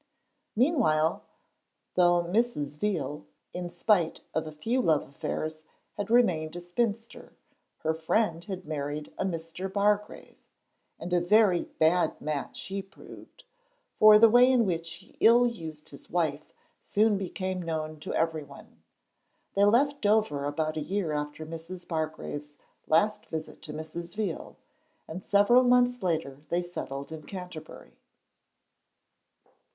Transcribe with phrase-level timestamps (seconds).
[0.55, 1.21] Meanwhile,
[1.93, 2.79] though Mrs.
[2.79, 5.61] Veal, in spite of a few love affairs,
[5.95, 7.33] had remained a spinster,
[7.81, 9.71] her friend had married a Mr.
[9.71, 10.39] Bargrave,
[10.97, 13.43] and a very bad match he proved,
[13.99, 16.51] for the way in which he ill used his wife
[16.83, 18.81] soon became known to everyone.
[19.53, 21.87] They left Dover about a year after Mrs.
[21.87, 22.57] Bargrave's
[22.87, 24.15] last visit to Mrs.
[24.15, 24.55] Veal,
[25.07, 27.99] and several months later they settled in Canterbury.